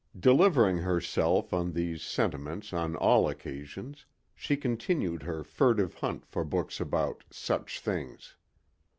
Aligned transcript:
Delivering 0.19 0.79
herself 0.79 1.53
of 1.53 1.75
these 1.75 2.01
sentiments 2.01 2.73
on 2.73 2.95
all 2.95 3.29
occasions, 3.29 4.07
she 4.33 4.57
continued 4.57 5.21
her 5.21 5.43
furtive 5.43 5.93
hunt 5.93 6.25
for 6.25 6.43
books 6.43 6.79
about 6.81 7.23
"such 7.29 7.79
things." 7.79 8.33